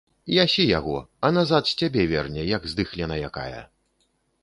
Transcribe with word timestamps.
Ясі 0.35 0.63
яго, 0.69 0.95
а 1.29 1.31
назад 1.37 1.69
з 1.73 1.77
цябе 1.83 2.09
верне, 2.15 2.49
як 2.55 2.69
здыхліна 2.75 3.25
якая. 3.33 3.61